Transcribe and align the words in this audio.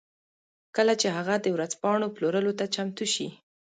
کله 0.75 0.93
چې 1.01 1.07
هغه 1.17 1.35
د 1.41 1.45
ورځپاڼو 1.55 2.13
پلورلو 2.15 2.51
ته 2.59 2.65
چمتو 2.75 3.05
شي 3.13 3.27